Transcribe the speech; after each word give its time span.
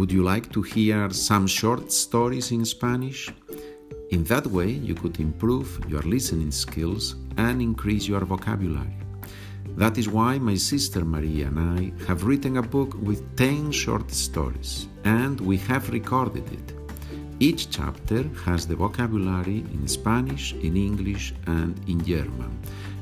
Would 0.00 0.12
you 0.12 0.22
like 0.22 0.50
to 0.52 0.62
hear 0.62 1.10
some 1.10 1.46
short 1.46 1.92
stories 1.92 2.52
in 2.52 2.64
Spanish? 2.64 3.28
In 4.10 4.24
that 4.24 4.46
way, 4.46 4.70
you 4.70 4.94
could 4.94 5.20
improve 5.20 5.78
your 5.90 6.00
listening 6.00 6.52
skills 6.52 7.16
and 7.36 7.60
increase 7.60 8.08
your 8.08 8.24
vocabulary. 8.24 8.96
That 9.76 9.98
is 9.98 10.08
why 10.08 10.38
my 10.38 10.54
sister 10.54 11.04
Maria 11.04 11.48
and 11.48 11.58
I 11.78 11.92
have 12.06 12.24
written 12.24 12.56
a 12.56 12.62
book 12.62 12.94
with 13.02 13.36
10 13.36 13.72
short 13.72 14.10
stories, 14.10 14.88
and 15.04 15.38
we 15.38 15.58
have 15.68 15.90
recorded 15.90 16.50
it. 16.50 16.72
Each 17.38 17.68
chapter 17.68 18.22
has 18.46 18.66
the 18.66 18.76
vocabulary 18.76 19.58
in 19.74 19.86
Spanish, 19.86 20.54
in 20.54 20.78
English, 20.78 21.34
and 21.46 21.78
in 21.86 22.02
German. 22.06 22.58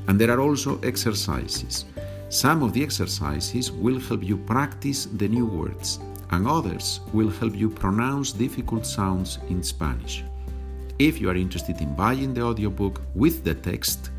And 0.09 0.19
there 0.19 0.31
are 0.31 0.41
also 0.41 0.81
exercises. 0.81 1.85
Some 2.27 2.61
of 2.61 2.73
the 2.73 2.83
exercises 2.83 3.71
will 3.71 4.01
help 4.01 4.21
you 4.21 4.35
practice 4.35 5.05
the 5.05 5.29
new 5.29 5.45
words, 5.45 5.99
and 6.31 6.47
others 6.47 7.01
will 7.13 7.29
help 7.29 7.55
you 7.55 7.69
pronounce 7.69 8.31
difficult 8.31 8.83
sounds 8.85 9.37
in 9.49 9.61
Spanish. 9.63 10.23
If 10.99 11.19
you 11.21 11.29
are 11.29 11.35
interested 11.35 11.81
in 11.81 11.93
buying 11.95 12.33
the 12.33 12.41
audiobook 12.41 13.01
with 13.15 13.43
the 13.43 13.55
text, 13.55 14.11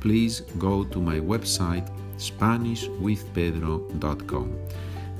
please 0.00 0.40
go 0.58 0.84
to 0.84 1.00
my 1.00 1.20
website 1.20 1.88
SpanishWithPedro.com. 2.16 4.58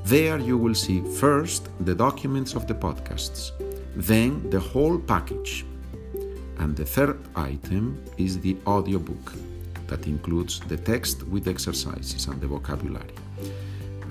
There 0.05 0.39
you 0.39 0.57
will 0.57 0.75
see 0.75 1.01
first 1.01 1.69
the 1.85 1.95
documents 1.95 2.55
of 2.55 2.67
the 2.67 2.73
podcasts, 2.73 3.51
then 3.95 4.49
the 4.49 4.59
whole 4.59 4.99
package. 4.99 5.65
And 6.57 6.75
the 6.75 6.83
third 6.85 7.19
item 7.35 8.03
is 8.17 8.37
the 8.39 8.57
audiobook 8.67 9.31
that 9.87 10.05
includes 10.07 10.59
the 10.61 10.77
text 10.77 11.23
with 11.27 11.47
exercises 11.47 12.25
and 12.27 12.41
the 12.41 12.47
vocabulary. 12.47 13.13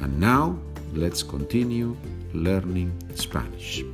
And 0.00 0.18
now 0.18 0.58
let's 0.94 1.22
continue 1.22 1.94
learning 2.34 2.92
Spanish. 3.16 3.84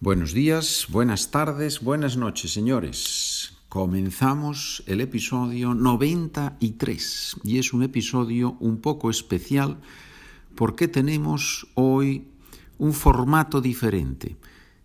Buenos 0.00 0.32
días, 0.32 0.86
buenas 0.90 1.30
tardes, 1.30 1.80
buenas 1.80 2.16
noches, 2.16 2.52
señores. 2.52 3.56
Comenzamos 3.68 4.82
el 4.86 5.00
episodio 5.00 5.74
93 5.74 7.36
y 7.44 7.58
es 7.58 7.72
un 7.72 7.84
episodio 7.84 8.56
un 8.60 8.78
poco 8.80 9.10
especial 9.10 9.78
porque 10.56 10.88
tenemos 10.88 11.66
hoy 11.74 12.26
un 12.78 12.92
formato 12.92 13.60
diferente. 13.60 14.36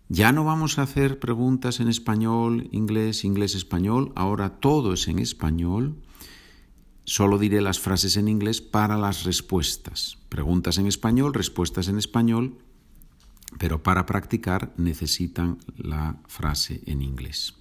Ya 0.08 0.32
no 0.32 0.44
vamos 0.44 0.78
a 0.78 0.82
hacer 0.82 1.18
preguntas 1.18 1.80
en 1.80 1.88
español, 1.88 2.68
inglés, 2.72 3.24
inglés, 3.24 3.54
español, 3.54 4.12
ahora 4.14 4.60
todo 4.60 4.94
es 4.94 5.06
en 5.08 5.18
español. 5.18 5.96
Solo 7.08 7.38
diré 7.38 7.62
las 7.62 7.80
frases 7.80 8.16
en 8.18 8.28
inglés 8.28 8.60
para 8.60 8.98
las 8.98 9.24
respuestas. 9.24 10.18
Preguntas 10.28 10.76
en 10.76 10.86
español, 10.86 11.32
respuestas 11.32 11.88
en 11.88 11.96
español 11.96 12.58
pero 13.56 13.82
para 13.82 14.04
practicar 14.04 14.74
necesitan 14.76 15.58
la 15.76 16.20
frase 16.26 16.82
en 16.86 17.00
inglés. 17.00 17.54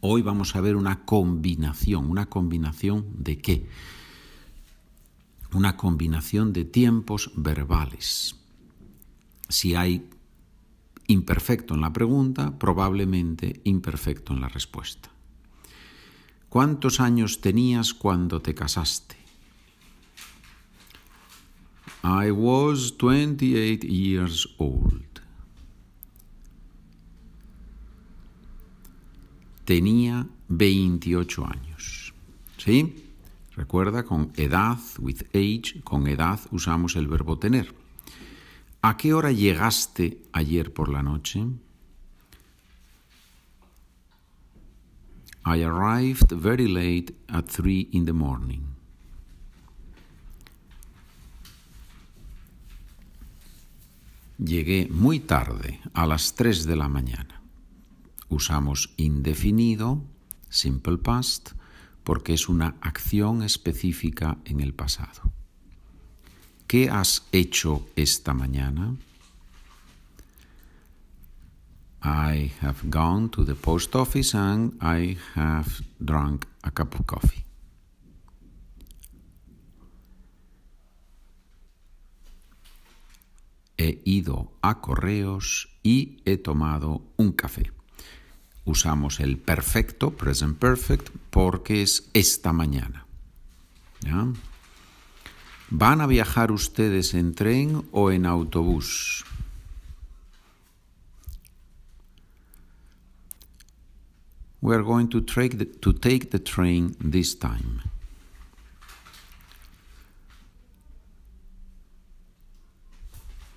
Hoy 0.00 0.22
vamos 0.22 0.56
a 0.56 0.60
ver 0.62 0.76
una 0.76 1.04
combinación, 1.04 2.08
una 2.08 2.26
combinación 2.26 3.06
de 3.18 3.38
qué? 3.38 3.68
Una 5.52 5.76
combinación 5.76 6.52
de 6.52 6.64
tiempos 6.64 7.32
verbales. 7.36 8.36
Si 9.48 9.74
hay 9.74 10.08
imperfecto 11.08 11.74
en 11.74 11.82
la 11.82 11.92
pregunta, 11.92 12.58
probablemente 12.58 13.60
imperfecto 13.64 14.32
en 14.32 14.40
la 14.40 14.48
respuesta. 14.48 15.09
¿Cuántos 16.50 16.98
años 16.98 17.40
tenías 17.40 17.94
cuando 17.94 18.42
te 18.42 18.56
casaste? 18.56 19.14
I 22.02 22.32
was 22.32 22.92
28 22.98 23.86
years 23.86 24.48
old. 24.58 25.20
Tenía 29.64 30.26
28 30.48 31.46
años. 31.46 32.12
¿Sí? 32.58 32.96
Recuerda, 33.54 34.02
con 34.04 34.32
edad, 34.34 34.78
with 34.98 35.22
age, 35.32 35.80
con 35.84 36.08
edad 36.08 36.40
usamos 36.50 36.96
el 36.96 37.06
verbo 37.06 37.38
tener. 37.38 37.72
¿A 38.82 38.96
qué 38.96 39.14
hora 39.14 39.30
llegaste 39.30 40.20
ayer 40.32 40.72
por 40.72 40.88
la 40.88 41.04
noche? 41.04 41.46
I 45.44 45.62
arrived 45.62 46.32
very 46.32 46.68
late 46.68 47.14
at 47.28 47.48
3 47.48 47.88
in 47.92 48.04
the 48.04 48.12
morning. 48.12 48.70
Llegué 54.38 54.88
muy 54.90 55.20
tarde, 55.20 55.80
a 55.92 56.06
las 56.06 56.34
3 56.34 56.64
de 56.66 56.76
la 56.76 56.88
mañana. 56.88 57.42
Usamos 58.28 58.94
indefinido, 58.96 60.02
simple 60.48 60.96
past, 60.98 61.50
porque 62.04 62.32
es 62.32 62.48
una 62.48 62.76
acción 62.80 63.42
específica 63.42 64.38
en 64.44 64.60
el 64.60 64.72
pasado. 64.72 65.30
¿Qué 66.66 66.88
has 66.88 67.26
hecho 67.32 67.86
esta 67.96 68.32
mañana? 68.32 68.96
I 72.02 72.52
have 72.60 72.88
gone 72.88 73.28
to 73.30 73.44
the 73.44 73.54
post 73.54 73.94
office 73.94 74.34
and 74.34 74.72
I 74.80 75.16
have 75.34 75.82
drunk 76.02 76.46
a 76.64 76.70
cup 76.70 76.98
of 76.98 77.06
coffee. 77.06 77.44
he 83.80 84.02
ido 84.04 84.52
a 84.60 84.80
correos 84.80 85.70
y 85.82 86.20
he 86.26 86.36
tomado 86.36 87.02
un 87.16 87.32
café. 87.32 87.72
Usamos 88.64 89.20
el 89.20 89.38
perfecto, 89.38 90.10
present 90.10 90.58
perfect, 90.58 91.08
porque 91.30 91.82
es 91.82 92.10
esta 92.12 92.52
mañana. 92.52 93.06
¿Van 95.70 96.00
a 96.00 96.06
viajar 96.06 96.52
ustedes 96.52 97.14
en 97.14 97.34
tren 97.34 97.86
o 97.90 98.10
en 98.10 98.26
autobús? 98.26 99.24
We 104.62 104.74
are 104.74 104.82
going 104.82 105.08
to 105.08 105.22
take 105.22 105.56
the, 105.56 105.64
to 105.64 105.92
take 105.92 106.30
the 106.30 106.38
train 106.38 106.94
this 107.00 107.38
time. 107.38 107.80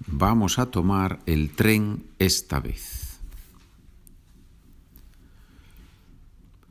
Vamos 0.08 0.60
a 0.60 0.68
tomar 0.68 1.20
el 1.26 1.50
tren 1.52 2.06
esta 2.20 2.60
vez. 2.60 3.20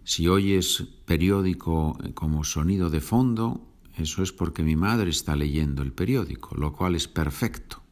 Si 0.05 0.29
oyes 0.29 0.85
periódico 1.05 1.99
como 2.15 2.45
sonido 2.45 2.89
de 2.89 3.01
fondo, 3.01 3.67
eso 3.97 4.23
es 4.23 4.33
porque 4.33 4.63
mi 4.63 4.77
madre 4.77 5.11
está 5.11 5.37
leyendo 5.37 5.83
el 5.83 5.93
periódico, 5.93 6.55
lo 6.57 6.73
cual 6.73 6.95
es 6.95 7.09
perfecto 7.09 7.83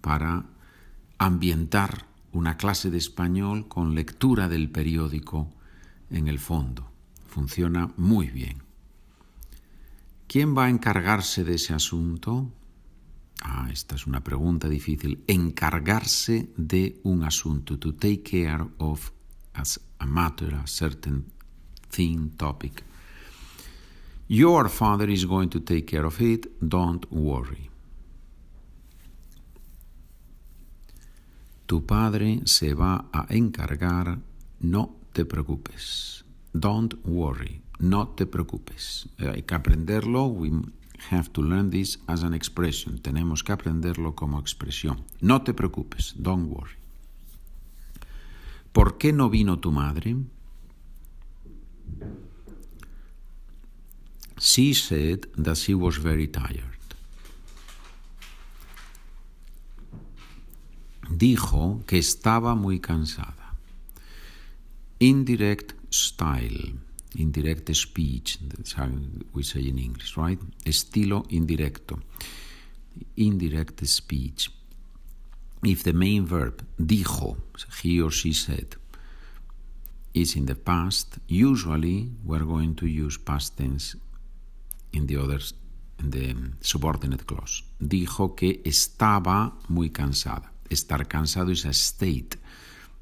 para 0.00 0.46
ambientar 1.18 2.06
una 2.32 2.56
clase 2.56 2.90
de 2.90 2.98
español 2.98 3.68
con 3.68 3.94
lectura 3.94 4.48
del 4.48 4.70
periódico 4.70 5.50
en 6.12 6.28
el 6.28 6.38
fondo. 6.38 6.90
Funciona 7.26 7.92
muy 7.96 8.28
bien. 8.28 8.62
¿Quién 10.26 10.56
va 10.56 10.64
a 10.64 10.70
encargarse 10.70 11.44
de 11.44 11.54
ese 11.54 11.74
asunto? 11.74 12.50
Ah, 13.42 13.68
esta 13.70 13.96
es 13.96 14.06
una 14.06 14.22
pregunta 14.22 14.68
difícil. 14.68 15.24
Encargarse 15.26 16.50
de 16.56 17.00
un 17.02 17.24
asunto, 17.24 17.78
to 17.78 17.94
take 17.94 18.22
care 18.22 18.64
of 18.78 19.10
as 19.54 19.80
a 19.98 20.06
matter, 20.06 20.54
a 20.54 20.66
certain 20.66 21.24
thing, 21.90 22.30
topic. 22.36 22.84
Your 24.28 24.70
father 24.70 25.10
is 25.10 25.26
going 25.26 25.48
to 25.50 25.60
take 25.60 25.84
care 25.84 26.06
of 26.06 26.20
it, 26.20 26.46
don't 26.60 27.04
worry. 27.10 27.68
Tu 31.66 31.84
padre 31.84 32.40
se 32.44 32.74
va 32.74 33.08
a 33.12 33.26
encargar, 33.30 34.18
no 34.60 35.01
te 35.12 35.24
preocupes. 35.24 36.24
Don't 36.52 36.94
worry, 37.04 37.62
no 37.78 38.08
te 38.08 38.26
preocupes. 38.26 39.08
Hay 39.18 39.42
que 39.42 39.54
aprenderlo. 39.54 40.34
have 41.10 41.32
to 41.32 41.42
learn 41.42 41.70
this 41.70 41.98
as 42.06 42.22
an 42.22 42.34
expression. 42.34 42.98
Tenemos 42.98 43.42
que 43.42 43.52
aprenderlo 43.52 44.14
como 44.14 44.38
expresión. 44.38 45.04
No 45.20 45.42
te 45.42 45.52
preocupes, 45.52 46.14
don't 46.16 46.48
worry. 46.48 46.76
¿Por 48.72 48.98
qué 48.98 49.12
no 49.12 49.28
vino 49.28 49.58
tu 49.58 49.70
madre? 49.72 50.16
She 54.38 54.74
said 54.74 55.26
that 55.36 55.56
she 55.56 55.74
was 55.74 55.98
very 55.98 56.26
tired. 56.26 56.70
Dijo 61.10 61.84
que 61.86 61.98
estaba 61.98 62.54
muy 62.54 62.80
cansada. 62.80 63.41
Indirect 65.02 65.74
style. 65.90 66.78
indirect 67.16 67.74
speech, 67.74 68.38
that's 68.40 68.72
how 68.72 68.88
we 69.32 69.42
say 69.42 69.60
in 69.60 69.78
English, 69.78 70.16
right? 70.16 70.38
Estilo 70.64 71.24
indirecto, 71.30 72.00
indirect 73.16 73.84
speech. 73.86 74.50
If 75.64 75.82
the 75.84 75.92
main 75.92 76.26
verb 76.26 76.64
dijo, 76.78 77.36
he 77.82 78.00
or 78.00 78.10
she 78.10 78.32
said, 78.32 78.76
is 80.14 80.36
in 80.36 80.46
the 80.46 80.54
past, 80.54 81.18
usually 81.28 82.10
we're 82.24 82.44
going 82.44 82.74
to 82.76 82.86
use 82.86 83.16
past 83.18 83.56
tense 83.56 83.96
in 84.92 85.06
the 85.06 85.16
others 85.16 85.54
in 85.98 86.10
the 86.10 86.34
subordinate 86.60 87.24
clause. 87.24 87.62
Dijo 87.78 88.34
que 88.34 88.60
estaba 88.64 89.56
muy 89.68 89.90
cansada. 89.90 90.52
Estar 90.68 91.06
cansado 91.06 91.50
is 91.50 91.64
a 91.64 91.72
state, 91.72 92.38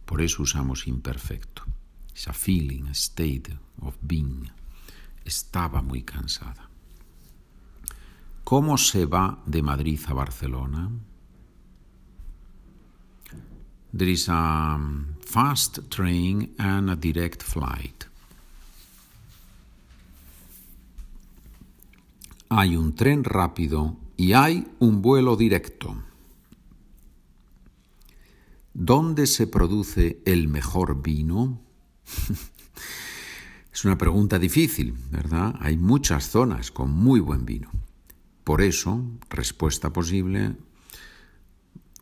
por 0.05 0.20
eso 0.20 0.43
usamos 0.43 0.87
imperfecto. 0.87 1.62
It's 2.12 2.26
a 2.26 2.32
feeling, 2.32 2.88
state 2.92 3.50
of 3.82 3.96
being. 4.02 4.50
Estaba 5.24 5.82
muy 5.82 6.02
cansada. 6.02 6.68
¿Cómo 8.44 8.76
se 8.78 9.06
va 9.06 9.38
de 9.46 9.62
Madrid 9.62 10.00
a 10.08 10.14
Barcelona? 10.14 10.90
There 13.92 14.10
is 14.10 14.28
a 14.28 14.78
fast 15.24 15.88
train 15.88 16.54
and 16.58 16.90
a 16.90 16.96
direct 16.96 17.42
flight. 17.42 18.04
Hay 22.48 22.76
un 22.76 22.94
tren 22.94 23.22
rápido 23.22 23.96
y 24.16 24.32
hay 24.32 24.66
un 24.80 25.02
vuelo 25.02 25.36
directo. 25.36 25.96
¿Dónde 28.74 29.26
se 29.26 29.46
produce 29.46 30.20
el 30.24 30.48
mejor 30.48 31.00
vino? 31.02 31.60
es 33.72 33.84
una 33.84 33.96
pregunta 33.96 34.38
difícil, 34.38 34.94
¿verdad? 35.10 35.54
Hay 35.60 35.76
muchas 35.76 36.28
zonas 36.28 36.70
con 36.70 36.90
muy 36.90 37.20
buen 37.20 37.44
vino. 37.44 37.70
Por 38.44 38.62
eso, 38.62 39.04
respuesta 39.28 39.92
posible, 39.92 40.56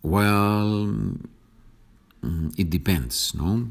well, 0.03 1.19
it 2.57 2.69
depends, 2.69 3.35
no? 3.35 3.69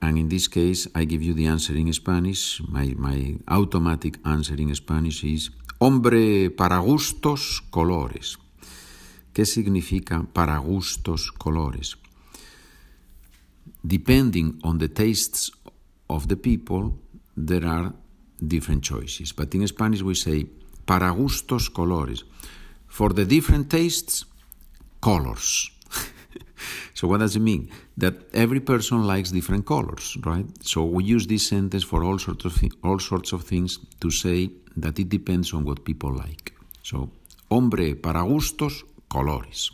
And 0.00 0.18
in 0.18 0.28
this 0.28 0.48
case, 0.48 0.88
I 0.94 1.04
give 1.04 1.22
you 1.22 1.34
the 1.34 1.46
answer 1.46 1.76
in 1.76 1.92
Spanish. 1.92 2.62
My, 2.68 2.94
my 2.96 3.38
automatic 3.48 4.18
answer 4.24 4.60
in 4.60 4.74
Spanish 4.74 5.24
is 5.24 5.50
hombre 5.78 6.50
para 6.50 6.78
gustos 6.78 7.62
colores. 7.70 8.38
¿Qué 9.32 9.44
significa 9.44 10.22
para 10.32 10.58
gustos 10.58 11.32
colores? 11.32 11.98
Depending 13.86 14.60
on 14.64 14.78
the 14.78 14.88
tastes 14.88 15.50
of 16.08 16.28
the 16.28 16.36
people, 16.36 16.98
there 17.36 17.64
are 17.64 17.92
different 18.44 18.82
choices. 18.82 19.32
But 19.32 19.54
in 19.54 19.66
Spanish 19.66 20.02
we 20.02 20.14
say 20.14 20.46
para 20.86 21.12
gustos 21.12 21.68
colores. 21.68 22.24
For 22.86 23.10
the 23.10 23.24
different 23.24 23.70
tastes, 23.70 24.24
colors. 25.00 25.70
so 26.94 27.08
what 27.08 27.20
does 27.20 27.36
it 27.36 27.40
mean? 27.40 27.70
That 27.96 28.14
every 28.32 28.60
person 28.60 29.06
likes 29.06 29.30
different 29.30 29.66
colors, 29.66 30.16
right? 30.24 30.46
So 30.62 30.84
we 30.84 31.04
use 31.04 31.26
this 31.26 31.46
sentence 31.46 31.84
for 31.84 32.02
all 32.02 32.18
sorts 32.18 32.44
of 32.44 32.54
all 32.82 32.98
sorts 32.98 33.32
of 33.32 33.44
things 33.44 33.78
to 34.00 34.10
say 34.10 34.50
that 34.76 34.98
it 34.98 35.08
depends 35.08 35.52
on 35.52 35.64
what 35.64 35.84
people 35.84 36.12
like. 36.12 36.52
So, 36.82 37.10
hombre 37.50 37.94
para 37.94 38.22
gustos, 38.24 38.84
colores. 39.08 39.70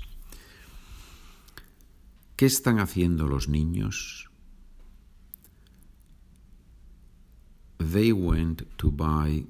¿Qué 2.43 2.47
están 2.47 2.81
haciendo 2.81 3.29
los 3.29 3.47
niños? 3.49 4.29
They 7.79 8.11
went 8.11 8.63
to 8.79 8.91
buy 8.91 9.47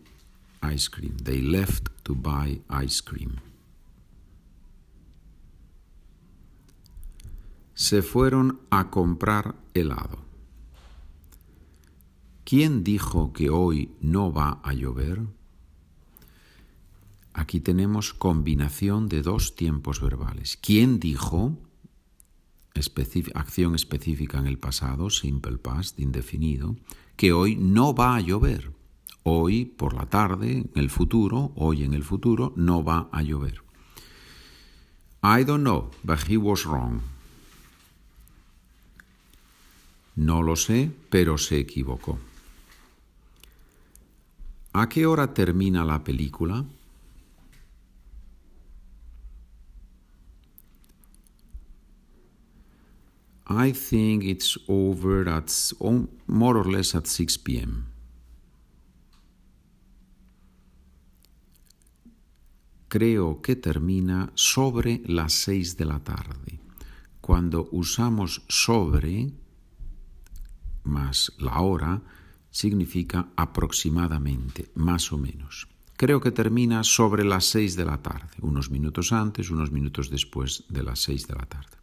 ice 0.63 0.91
cream. 0.91 1.17
They 1.17 1.41
left 1.41 1.89
to 2.03 2.15
buy 2.15 2.61
ice 2.69 3.03
cream. 3.03 3.37
Se 7.73 8.03
fueron 8.03 8.61
a 8.69 8.91
comprar 8.91 9.55
helado. 9.73 10.19
¿Quién 12.45 12.85
dijo 12.85 13.33
que 13.33 13.49
hoy 13.49 13.97
no 14.03 14.35
va 14.35 14.61
a 14.63 14.75
llover? 14.75 15.23
Aquí 17.33 17.59
tenemos 17.61 18.13
combinación 18.13 19.09
de 19.09 19.23
dos 19.23 19.57
tiempos 19.57 19.99
verbales. 20.03 20.59
¿Quién 20.61 21.01
dijo? 21.01 21.57
Acción 23.35 23.75
específica 23.75 24.39
en 24.39 24.47
el 24.47 24.59
pasado, 24.59 25.11
simple 25.11 25.59
past, 25.59 25.99
indefinido, 26.01 26.77
que 27.17 27.33
hoy 27.33 27.57
no 27.57 27.95
va 27.95 28.17
a 28.17 28.21
llover. 28.21 28.73
Hoy 29.25 29.65
por 29.65 29.95
la 29.95 30.07
tarde, 30.07 30.51
en 30.51 30.71
el 30.75 30.91
futuro, 30.91 31.53
hoy 31.55 31.85
en 31.85 31.95
el 31.95 32.03
futuro, 32.03 32.53
no 32.57 32.83
va 32.83 33.09
a 33.13 33.23
llover. 33.23 33.63
I 35.23 35.45
don't 35.45 35.63
know, 35.63 35.91
but 36.03 36.29
he 36.29 36.37
was 36.37 36.65
wrong. 36.65 37.01
No 40.17 40.43
lo 40.43 40.57
sé, 40.57 40.91
pero 41.09 41.39
se 41.39 41.59
equivocó. 41.59 42.19
¿A 44.73 44.89
qué 44.89 45.07
hora 45.07 45.33
termina 45.33 45.85
la 45.85 46.03
película? 46.03 46.65
I 53.47 53.73
think 53.73 54.25
it's 54.25 54.59
over 54.69 55.29
at 55.29 55.51
more 56.27 56.57
or 56.57 56.67
less 56.67 56.95
at 56.95 57.07
6 57.07 57.39
p.m. 57.39 57.87
Creo 62.89 63.41
que 63.41 63.57
termina 63.57 64.31
sobre 64.35 65.01
las 65.07 65.33
6 65.33 65.77
de 65.77 65.85
la 65.87 65.99
tarde. 66.01 66.61
Cuando 67.21 67.69
usamos 67.73 68.43
sobre 68.49 69.33
más 70.85 71.33
la 71.39 71.61
hora, 71.61 72.03
significa 72.51 73.29
aproximadamente, 73.37 74.71
más 74.75 75.13
o 75.13 75.19
menos. 75.19 75.69
Creo 75.97 76.21
que 76.21 76.33
termina 76.33 76.85
sobre 76.85 77.25
las 77.25 77.47
6 77.47 77.77
de 77.77 77.85
la 77.85 78.03
tarde, 78.03 78.37
unos 78.41 78.71
minutos 78.71 79.13
antes, 79.13 79.51
unos 79.51 79.71
minutos 79.71 80.11
después 80.11 80.65
de 80.69 80.83
las 80.83 81.01
6 81.01 81.29
de 81.29 81.35
la 81.35 81.47
tarde. 81.47 81.82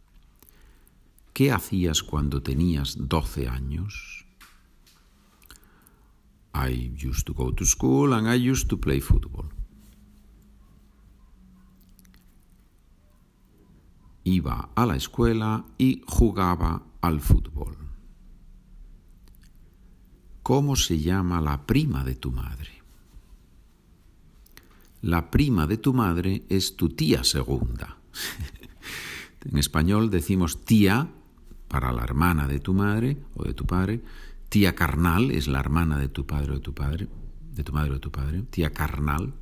¿Qué 1.40 1.50
hacías 1.50 2.02
cuando 2.02 2.42
tenías 2.42 2.96
12 2.98 3.48
años? 3.48 4.26
I 6.52 6.92
used 7.02 7.24
to 7.24 7.32
go 7.32 7.50
to 7.54 7.64
school 7.64 8.12
and 8.12 8.28
I 8.28 8.50
used 8.50 8.68
to 8.68 8.78
play 8.78 9.00
football. 9.00 9.48
Iba 14.22 14.68
a 14.74 14.84
la 14.84 14.96
escuela 14.96 15.64
y 15.78 16.02
jugaba 16.06 16.82
al 17.00 17.22
fútbol. 17.22 17.74
¿Cómo 20.42 20.76
se 20.76 20.98
llama 20.98 21.40
la 21.40 21.64
prima 21.64 22.04
de 22.04 22.16
tu 22.16 22.32
madre? 22.32 22.82
La 25.00 25.30
prima 25.30 25.66
de 25.66 25.78
tu 25.78 25.94
madre 25.94 26.44
es 26.50 26.76
tu 26.76 26.90
tía 26.90 27.24
segunda. 27.24 27.96
en 29.50 29.56
español 29.56 30.10
decimos 30.10 30.66
tía 30.66 31.14
para 31.70 31.92
la 31.92 32.02
hermana 32.02 32.48
de 32.48 32.58
tu 32.58 32.74
madre 32.74 33.16
o 33.36 33.44
de 33.44 33.54
tu 33.54 33.64
padre. 33.64 34.02
Tía 34.48 34.74
carnal 34.74 35.30
es 35.30 35.46
la 35.46 35.60
hermana 35.60 35.98
de 35.98 36.08
tu 36.08 36.26
padre 36.26 36.50
o 36.50 36.54
de 36.56 36.60
tu 36.60 36.74
padre, 36.74 37.08
de 37.54 37.62
tu 37.62 37.72
madre 37.72 37.90
o 37.92 37.94
de 37.94 38.00
tu 38.00 38.10
padre. 38.10 38.42
Tía 38.50 38.70
carnal. 38.70 39.32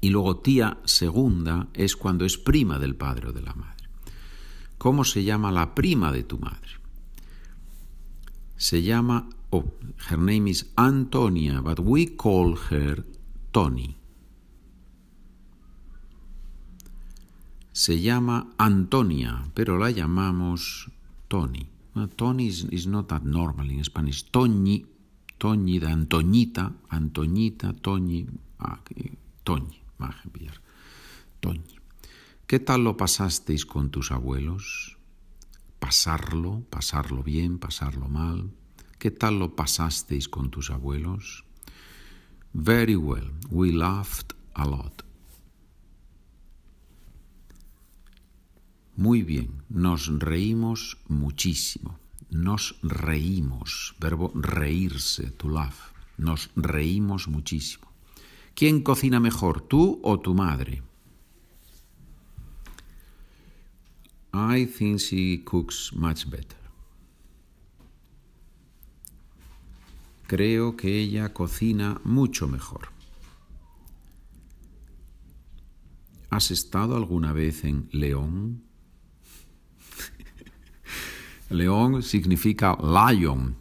Y 0.00 0.10
luego 0.10 0.38
tía 0.38 0.78
segunda 0.84 1.68
es 1.72 1.94
cuando 1.94 2.24
es 2.24 2.36
prima 2.36 2.80
del 2.80 2.96
padre 2.96 3.28
o 3.28 3.32
de 3.32 3.42
la 3.42 3.54
madre. 3.54 3.88
¿Cómo 4.76 5.04
se 5.04 5.22
llama 5.22 5.52
la 5.52 5.72
prima 5.76 6.10
de 6.10 6.24
tu 6.24 6.38
madre? 6.38 6.80
Se 8.56 8.82
llama, 8.82 9.28
oh, 9.50 9.72
her 10.10 10.18
name 10.18 10.50
is 10.50 10.72
Antonia, 10.76 11.60
but 11.60 11.78
we 11.78 12.16
call 12.16 12.58
her 12.70 13.04
Tony. 13.52 13.96
Se 17.70 18.00
llama 18.00 18.52
Antonia, 18.58 19.48
pero 19.54 19.78
la 19.78 19.92
llamamos 19.92 20.90
Tony. 21.28 21.68
Tony 22.16 22.46
is, 22.46 22.64
is, 22.70 22.86
not 22.86 23.08
that 23.08 23.24
normal 23.24 23.70
in 23.70 23.82
Spanish. 23.82 24.24
Toñi, 24.30 24.84
Toñi 25.38 25.78
de 25.78 25.86
Antoñita, 25.86 26.72
Antoñita, 26.90 27.72
Toñi, 27.72 28.26
ah, 28.58 28.80
Toñi, 29.42 29.80
Toñi. 31.40 31.76
¿Qué 32.46 32.60
tal 32.60 32.84
lo 32.84 32.96
pasasteis 32.96 33.64
con 33.66 33.90
tus 33.90 34.12
abuelos? 34.12 34.98
Pasarlo, 35.78 36.62
pasarlo 36.70 37.22
bien, 37.22 37.58
pasarlo 37.58 38.08
mal. 38.08 38.50
¿Qué 38.98 39.10
tal 39.10 39.38
lo 39.38 39.56
pasasteis 39.56 40.28
con 40.28 40.50
tus 40.50 40.70
abuelos? 40.70 41.44
Very 42.52 42.96
well. 42.96 43.32
We 43.50 43.72
laughed 43.72 44.34
a 44.54 44.66
lot. 44.66 45.05
Muy 48.96 49.22
bien, 49.22 49.62
nos 49.68 50.06
reímos 50.18 50.96
muchísimo. 51.06 51.98
Nos 52.30 52.78
reímos, 52.82 53.94
verbo 54.00 54.32
reírse, 54.34 55.30
to 55.30 55.48
laugh. 55.48 55.92
Nos 56.16 56.50
reímos 56.56 57.28
muchísimo. 57.28 57.86
¿Quién 58.54 58.82
cocina 58.82 59.20
mejor, 59.20 59.60
tú 59.60 60.00
o 60.02 60.18
tu 60.18 60.34
madre? 60.34 60.82
I 64.32 64.66
think 64.66 64.98
she 64.98 65.44
cooks 65.44 65.92
much 65.92 66.26
better. 66.26 66.56
Creo 70.26 70.76
que 70.76 70.98
ella 70.98 71.32
cocina 71.32 72.00
mucho 72.02 72.48
mejor. 72.48 72.88
¿Has 76.30 76.50
estado 76.50 76.96
alguna 76.96 77.32
vez 77.32 77.64
en 77.64 77.88
León? 77.92 78.65
León 81.56 82.02
significa 82.02 82.76
lion, 82.80 83.56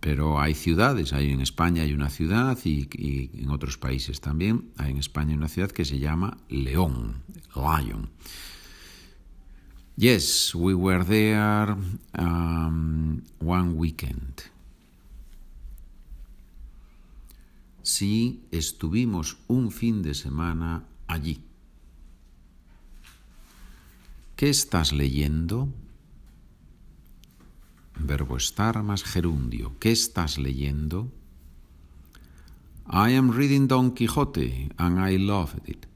pero 0.00 0.38
hay 0.38 0.54
ciudades, 0.54 1.12
hay 1.12 1.32
en 1.32 1.40
España 1.40 1.82
hay 1.82 1.92
una 1.92 2.10
ciudad 2.10 2.58
y, 2.64 3.30
en 3.34 3.50
otros 3.50 3.78
países 3.78 4.20
también, 4.20 4.70
hay 4.76 4.92
en 4.92 4.98
España 4.98 5.34
una 5.34 5.48
ciudad 5.48 5.70
que 5.70 5.84
se 5.84 5.98
llama 5.98 6.36
León, 6.48 7.22
Lion. 7.54 8.10
Yes, 9.96 10.54
we 10.54 10.74
were 10.74 11.04
there 11.04 11.76
um, 12.18 13.22
one 13.40 13.74
weekend. 13.74 14.42
Sí, 17.82 18.42
estuvimos 18.50 19.36
un 19.46 19.70
fin 19.70 20.02
de 20.02 20.14
semana 20.14 20.84
allí. 21.06 21.40
¿Qué 24.36 24.50
estás 24.50 24.92
leyendo? 24.92 25.68
Verbo 27.98 28.36
estar 28.36 28.82
más 28.82 29.04
gerundio. 29.04 29.78
¿Qué 29.78 29.92
estás 29.92 30.38
leyendo? 30.38 31.10
I 32.86 33.14
am 33.14 33.30
reading 33.30 33.66
Don 33.66 33.92
Quixote 33.92 34.70
and 34.76 34.98
I 34.98 35.16
loved 35.18 35.68
it. 35.68 35.86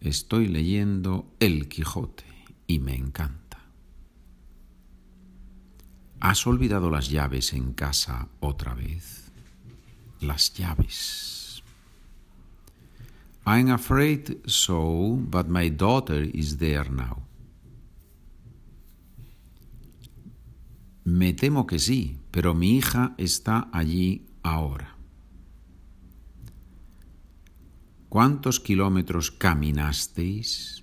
Estoy 0.00 0.46
leyendo 0.46 1.32
El 1.40 1.68
Quijote 1.68 2.24
y 2.68 2.78
me 2.78 2.94
encanta. 2.94 3.58
¿Has 6.20 6.46
olvidado 6.46 6.90
las 6.90 7.10
llaves 7.10 7.52
en 7.52 7.72
casa 7.72 8.28
otra 8.40 8.74
vez? 8.74 9.32
Las 10.20 10.52
llaves. 10.54 11.62
I'm 13.44 13.70
afraid 13.70 14.38
so, 14.46 15.16
but 15.30 15.48
my 15.48 15.70
daughter 15.70 16.22
is 16.34 16.58
there 16.58 16.88
now. 16.90 17.22
Me 21.06 21.32
temo 21.32 21.68
que 21.68 21.78
sí, 21.78 22.18
pero 22.32 22.52
mi 22.52 22.78
hija 22.78 23.14
está 23.16 23.68
allí 23.72 24.26
ahora. 24.42 24.96
¿Cuántos 28.08 28.58
kilómetros 28.58 29.30
caminasteis 29.30 30.82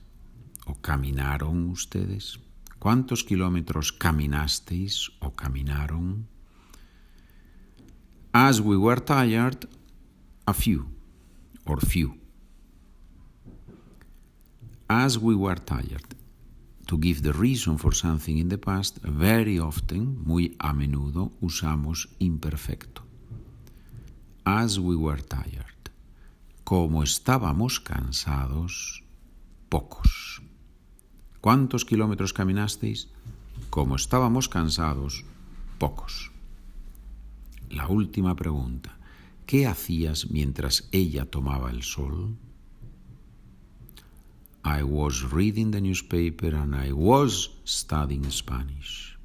o 0.65 0.75
caminaron 0.75 1.69
ustedes? 1.69 2.39
¿Cuántos 2.79 3.25
kilómetros 3.25 3.91
caminasteis 3.91 5.11
o 5.19 5.33
caminaron? 5.33 6.29
As 8.31 8.61
we 8.61 8.77
were 8.77 9.01
tired, 9.01 9.67
a 10.45 10.53
few 10.53 10.85
or 11.65 11.85
few. 11.85 12.17
As 14.87 15.17
we 15.17 15.35
were 15.35 15.59
tired. 15.59 16.15
To 16.93 16.99
give 16.99 17.23
the 17.23 17.33
reason 17.33 17.79
for 17.79 17.91
something 17.91 18.37
in 18.37 18.49
the 18.49 18.59
past, 18.59 18.99
very 19.01 19.57
often, 19.57 20.21
muy 20.23 20.55
a 20.59 20.73
menudo, 20.73 21.31
usamos 21.41 22.07
imperfecto. 22.19 23.01
As 24.45 24.77
we 24.77 24.95
were 24.95 25.19
tired 25.19 25.89
como 26.63 27.01
estábamos 27.01 27.79
cansados, 27.79 29.03
pocos. 29.69 30.43
¿Cuántos 31.41 31.83
kilómetros 31.83 32.31
caminasteis? 32.31 33.09
Como 33.71 33.95
estábamos 33.95 34.47
cansados, 34.47 35.25
pocos. 35.79 36.31
La 37.71 37.87
última 37.87 38.35
pregunta. 38.35 38.99
¿Qué 39.47 39.65
hacías 39.65 40.29
mientras 40.29 40.89
ella 40.91 41.25
tomaba 41.25 41.71
el 41.71 41.81
sol? 41.81 42.37
I 44.63 44.83
was 44.83 45.23
reading 45.31 45.71
the 45.71 45.81
newspaper 45.81 46.47
and 46.47 46.75
I 46.75 46.93
was 46.93 47.49
studying 47.65 48.29
Spanish. 48.31 49.17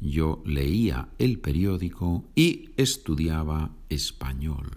Yo 0.00 0.42
leía 0.44 1.08
el 1.18 1.38
periódico 1.38 2.24
y 2.34 2.70
estudiaba 2.76 3.70
español. 3.88 4.68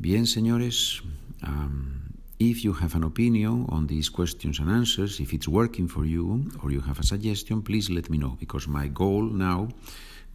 Bien, 0.00 0.26
señores, 0.26 1.02
um, 1.42 2.08
if 2.40 2.64
you 2.64 2.72
have 2.72 2.96
an 2.96 3.04
opinion 3.04 3.66
on 3.68 3.86
these 3.86 4.10
questions 4.10 4.58
and 4.58 4.70
answers, 4.70 5.20
if 5.20 5.32
it's 5.32 5.46
working 5.46 5.86
for 5.86 6.04
you 6.04 6.50
or 6.62 6.72
you 6.72 6.80
have 6.80 6.98
a 6.98 7.04
suggestion, 7.04 7.62
please 7.62 7.88
let 7.88 8.10
me 8.10 8.18
know 8.18 8.36
because 8.38 8.66
my 8.66 8.88
goal 8.88 9.22
now, 9.22 9.68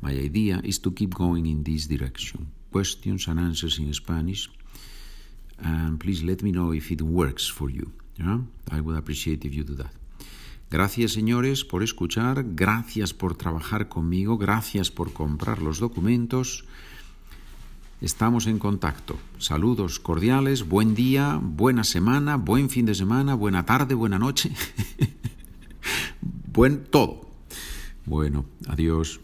my 0.01 0.11
idea 0.11 0.61
is 0.63 0.79
to 0.79 0.91
keep 0.91 1.13
going 1.13 1.45
in 1.45 1.63
this 1.63 1.87
direction. 1.87 2.51
Questions 2.71 3.27
and 3.27 3.39
answers 3.41 3.77
in 3.77 3.93
Spanish. 3.93 4.49
Please 6.03 6.21
let 6.25 6.43
me 6.43 6.51
know 6.51 6.73
if 6.73 6.91
it 6.91 7.01
works 7.01 7.49
for 7.49 7.71
you. 7.71 7.93
I 8.19 8.81
would 8.81 8.97
appreciate 8.97 9.45
if 9.45 9.53
you 9.53 9.63
do 9.63 9.75
that. 9.75 9.91
Gracias 10.69 11.13
señores 11.13 11.63
por 11.63 11.81
escuchar, 11.81 12.43
gracias 12.55 13.13
por 13.13 13.35
trabajar 13.35 13.87
conmigo, 13.87 14.37
gracias 14.37 14.91
por 14.91 15.13
comprar 15.13 15.61
los 15.61 15.79
documentos. 15.79 16.65
Estamos 18.01 18.47
en 18.47 18.59
contacto. 18.59 19.17
Saludos 19.37 19.99
cordiales, 19.99 20.67
buen 20.67 20.93
día, 20.93 21.39
buena 21.41 21.85
semana, 21.85 22.35
buen 22.35 22.69
fin 22.69 22.85
de 22.85 22.95
semana, 22.95 23.35
buena 23.35 23.65
tarde, 23.65 23.95
buena 23.95 24.19
noche. 24.19 24.51
buen 26.51 26.83
todo. 26.83 27.29
Bueno, 28.05 28.43
adiós. 28.67 29.21